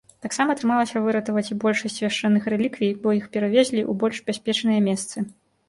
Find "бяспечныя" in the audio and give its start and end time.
4.33-4.79